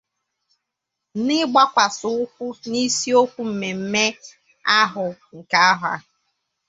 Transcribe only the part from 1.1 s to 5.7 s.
N'ịgbakwàsà ụkwụ n'isiokwu mmemme ahụ nke